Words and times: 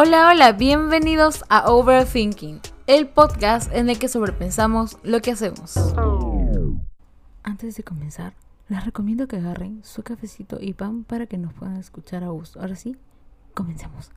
Hola, 0.00 0.28
hola, 0.30 0.52
bienvenidos 0.52 1.44
a 1.48 1.72
Overthinking, 1.72 2.60
el 2.86 3.08
podcast 3.08 3.74
en 3.74 3.90
el 3.90 3.98
que 3.98 4.06
sobrepensamos 4.06 4.96
lo 5.02 5.20
que 5.20 5.32
hacemos. 5.32 5.74
Antes 7.42 7.74
de 7.74 7.82
comenzar, 7.82 8.32
les 8.68 8.84
recomiendo 8.84 9.26
que 9.26 9.38
agarren 9.38 9.80
su 9.82 10.04
cafecito 10.04 10.58
y 10.60 10.74
pan 10.74 11.02
para 11.02 11.26
que 11.26 11.36
nos 11.36 11.52
puedan 11.52 11.78
escuchar 11.78 12.22
a 12.22 12.28
gusto. 12.28 12.60
Ahora 12.60 12.76
sí, 12.76 12.96
comencemos. 13.54 14.12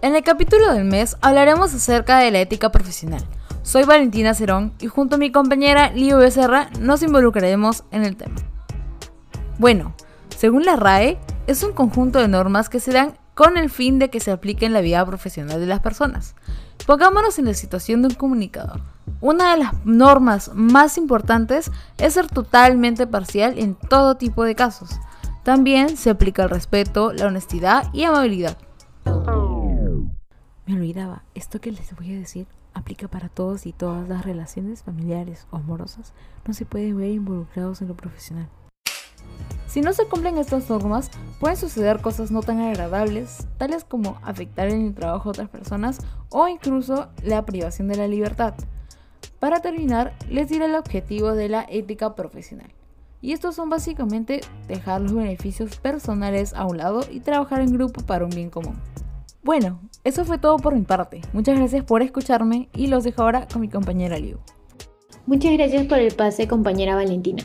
En 0.00 0.14
el 0.14 0.22
capítulo 0.22 0.74
del 0.74 0.84
mes 0.84 1.16
hablaremos 1.22 1.74
acerca 1.74 2.18
de 2.18 2.30
la 2.30 2.38
ética 2.38 2.70
profesional. 2.70 3.24
Soy 3.64 3.82
Valentina 3.82 4.32
Cerón 4.34 4.74
y 4.78 4.86
junto 4.86 5.16
a 5.16 5.18
mi 5.18 5.32
compañera 5.32 5.90
Lío 5.90 6.18
Becerra 6.18 6.70
nos 6.78 7.02
involucraremos 7.02 7.82
en 7.90 8.04
el 8.04 8.14
tema. 8.14 8.36
Bueno, 9.58 9.92
según 10.36 10.64
la 10.64 10.76
RAE, 10.76 11.18
es 11.48 11.64
un 11.64 11.72
conjunto 11.72 12.20
de 12.20 12.28
normas 12.28 12.68
que 12.68 12.78
se 12.78 12.92
dan 12.92 13.18
con 13.34 13.56
el 13.56 13.70
fin 13.70 13.98
de 13.98 14.10
que 14.10 14.20
se 14.20 14.30
aplique 14.30 14.66
en 14.66 14.72
la 14.72 14.80
vida 14.80 15.04
profesional 15.04 15.60
de 15.60 15.66
las 15.66 15.80
personas. 15.80 16.34
Pongámonos 16.86 17.38
en 17.38 17.46
la 17.46 17.54
situación 17.54 18.02
de 18.02 18.08
un 18.08 18.14
comunicador. 18.14 18.80
Una 19.20 19.52
de 19.52 19.58
las 19.58 19.84
normas 19.84 20.50
más 20.54 20.96
importantes 20.96 21.70
es 21.98 22.14
ser 22.14 22.26
totalmente 22.26 23.06
parcial 23.06 23.58
en 23.58 23.74
todo 23.74 24.16
tipo 24.16 24.44
de 24.44 24.54
casos. 24.54 24.98
También 25.42 25.96
se 25.96 26.10
aplica 26.10 26.44
el 26.44 26.50
respeto, 26.50 27.12
la 27.12 27.26
honestidad 27.26 27.92
y 27.92 28.04
amabilidad. 28.04 28.56
Me 30.66 30.74
olvidaba, 30.74 31.24
esto 31.34 31.60
que 31.60 31.72
les 31.72 31.94
voy 31.96 32.14
a 32.14 32.18
decir 32.18 32.46
aplica 32.74 33.08
para 33.08 33.28
todos 33.28 33.66
y 33.66 33.72
todas 33.72 34.08
las 34.08 34.24
relaciones 34.24 34.82
familiares 34.82 35.46
o 35.50 35.56
amorosas. 35.56 36.12
No 36.46 36.54
se 36.54 36.64
pueden 36.64 36.96
ver 36.96 37.10
involucrados 37.10 37.82
en 37.82 37.88
lo 37.88 37.96
profesional. 37.96 38.48
Si 39.70 39.82
no 39.82 39.92
se 39.92 40.04
cumplen 40.06 40.36
estas 40.36 40.68
normas, 40.68 41.12
pueden 41.38 41.56
suceder 41.56 42.00
cosas 42.00 42.32
no 42.32 42.40
tan 42.40 42.58
agradables, 42.58 43.46
tales 43.56 43.84
como 43.84 44.18
afectar 44.24 44.68
en 44.68 44.84
el 44.84 44.94
trabajo 44.94 45.28
a 45.28 45.30
otras 45.30 45.48
personas 45.48 46.00
o 46.28 46.48
incluso 46.48 47.06
la 47.22 47.46
privación 47.46 47.86
de 47.86 47.94
la 47.94 48.08
libertad. 48.08 48.54
Para 49.38 49.60
terminar, 49.60 50.12
les 50.28 50.48
diré 50.48 50.64
el 50.64 50.74
objetivo 50.74 51.34
de 51.34 51.48
la 51.48 51.64
ética 51.68 52.16
profesional. 52.16 52.72
Y 53.22 53.30
estos 53.30 53.54
son 53.54 53.70
básicamente 53.70 54.40
dejar 54.66 55.02
los 55.02 55.14
beneficios 55.14 55.76
personales 55.76 56.52
a 56.52 56.66
un 56.66 56.78
lado 56.78 57.02
y 57.08 57.20
trabajar 57.20 57.60
en 57.60 57.72
grupo 57.72 58.00
para 58.04 58.24
un 58.24 58.30
bien 58.30 58.50
común. 58.50 58.76
Bueno, 59.44 59.78
eso 60.02 60.24
fue 60.24 60.38
todo 60.38 60.56
por 60.56 60.74
mi 60.74 60.82
parte. 60.82 61.20
Muchas 61.32 61.56
gracias 61.56 61.84
por 61.84 62.02
escucharme 62.02 62.68
y 62.74 62.88
los 62.88 63.04
dejo 63.04 63.22
ahora 63.22 63.46
con 63.46 63.60
mi 63.60 63.68
compañera 63.68 64.18
Liu. 64.18 64.38
Muchas 65.26 65.52
gracias 65.52 65.86
por 65.86 66.00
el 66.00 66.12
pase, 66.12 66.48
compañera 66.48 66.96
Valentina. 66.96 67.44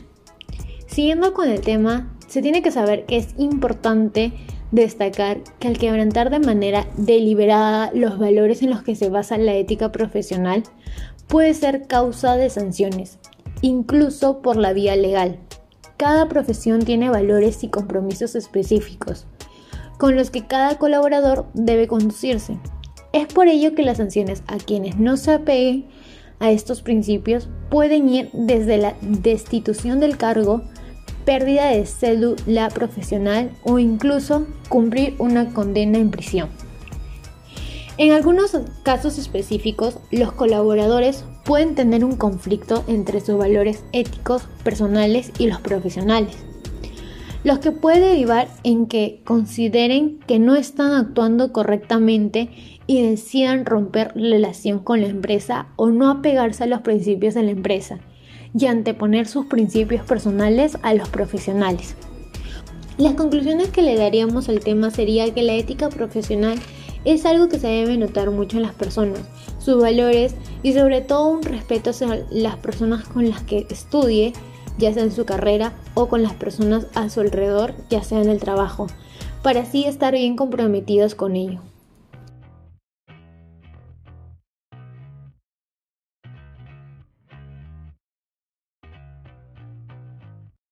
Siguiendo 0.87 1.33
con 1.33 1.49
el 1.49 1.61
tema, 1.61 2.14
se 2.35 2.41
tiene 2.41 2.61
que 2.61 2.71
saber 2.71 3.05
que 3.05 3.15
es 3.15 3.29
importante 3.37 4.33
destacar 4.71 5.39
que 5.57 5.69
al 5.69 5.77
quebrantar 5.77 6.29
de 6.29 6.39
manera 6.39 6.85
deliberada 6.97 7.91
los 7.93 8.19
valores 8.19 8.61
en 8.61 8.71
los 8.71 8.83
que 8.83 8.93
se 8.93 9.07
basa 9.07 9.37
la 9.37 9.53
ética 9.53 9.93
profesional 9.93 10.63
puede 11.27 11.53
ser 11.53 11.87
causa 11.87 12.35
de 12.35 12.49
sanciones, 12.49 13.19
incluso 13.61 14.41
por 14.41 14.57
la 14.57 14.73
vía 14.73 14.97
legal. 14.97 15.39
Cada 15.95 16.27
profesión 16.27 16.81
tiene 16.81 17.09
valores 17.09 17.63
y 17.63 17.69
compromisos 17.69 18.35
específicos, 18.35 19.27
con 19.97 20.17
los 20.17 20.29
que 20.29 20.45
cada 20.45 20.77
colaborador 20.77 21.45
debe 21.53 21.87
conducirse. 21.87 22.59
Es 23.13 23.27
por 23.27 23.47
ello 23.47 23.75
que 23.75 23.83
las 23.83 23.95
sanciones 23.95 24.43
a 24.47 24.57
quienes 24.57 24.97
no 24.97 25.15
se 25.15 25.31
apeguen 25.31 25.85
a 26.39 26.51
estos 26.51 26.81
principios 26.81 27.47
pueden 27.69 28.09
ir 28.09 28.29
desde 28.33 28.77
la 28.77 28.93
destitución 29.01 30.01
del 30.01 30.17
cargo, 30.17 30.63
pérdida 31.25 31.67
de 31.67 31.85
cédula 31.85 32.69
profesional 32.69 33.51
o 33.63 33.79
incluso 33.79 34.45
cumplir 34.69 35.15
una 35.17 35.53
condena 35.53 35.97
en 35.97 36.11
prisión. 36.11 36.49
En 37.97 38.11
algunos 38.11 38.57
casos 38.83 39.17
específicos, 39.17 39.97
los 40.11 40.33
colaboradores 40.33 41.23
pueden 41.45 41.75
tener 41.75 42.03
un 42.03 42.17
conflicto 42.17 42.83
entre 42.87 43.21
sus 43.21 43.37
valores 43.37 43.83
éticos, 43.93 44.47
personales 44.63 45.31
y 45.39 45.47
los 45.47 45.61
profesionales, 45.61 46.35
los 47.45 47.59
que 47.59 47.71
puede 47.71 48.01
derivar 48.01 48.49
en 48.63 48.87
que 48.87 49.21
consideren 49.23 50.19
que 50.27 50.39
no 50.39 50.55
están 50.55 50.91
actuando 50.91 51.53
correctamente 51.53 52.49
y 52.85 53.01
decidan 53.01 53.65
romper 53.65 54.11
relación 54.13 54.79
con 54.79 55.01
la 55.01 55.07
empresa 55.07 55.67
o 55.77 55.89
no 55.89 56.09
apegarse 56.09 56.65
a 56.65 56.67
los 56.67 56.81
principios 56.81 57.33
de 57.33 57.43
la 57.43 57.51
empresa 57.51 57.99
y 58.57 58.67
anteponer 58.67 59.27
sus 59.27 59.45
principios 59.47 60.05
personales 60.05 60.77
a 60.81 60.93
los 60.93 61.09
profesionales. 61.09 61.95
Las 62.97 63.15
conclusiones 63.15 63.69
que 63.69 63.81
le 63.81 63.97
daríamos 63.97 64.47
al 64.47 64.61
tema 64.61 64.89
sería 64.89 65.33
que 65.33 65.43
la 65.43 65.53
ética 65.53 65.89
profesional 65.89 66.57
es 67.03 67.25
algo 67.25 67.49
que 67.49 67.59
se 67.59 67.67
debe 67.67 67.97
notar 67.97 68.31
mucho 68.31 68.57
en 68.57 68.63
las 68.63 68.73
personas, 68.73 69.19
sus 69.59 69.81
valores 69.81 70.35
y 70.63 70.73
sobre 70.73 71.01
todo 71.01 71.27
un 71.27 71.43
respeto 71.43 71.89
hacia 71.89 72.25
las 72.31 72.55
personas 72.55 73.05
con 73.07 73.29
las 73.29 73.41
que 73.43 73.67
estudie, 73.69 74.33
ya 74.77 74.93
sea 74.93 75.03
en 75.03 75.11
su 75.11 75.25
carrera 75.25 75.73
o 75.93 76.07
con 76.07 76.23
las 76.23 76.33
personas 76.33 76.87
a 76.95 77.09
su 77.09 77.19
alrededor, 77.19 77.73
ya 77.89 78.03
sea 78.03 78.21
en 78.21 78.29
el 78.29 78.39
trabajo, 78.39 78.87
para 79.43 79.61
así 79.61 79.85
estar 79.85 80.13
bien 80.13 80.35
comprometidos 80.35 81.13
con 81.13 81.35
ello. 81.35 81.59